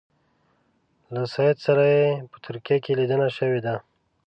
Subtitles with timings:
[1.13, 3.75] له سید سره یې په ترکیه کې لیدنه شوې ده.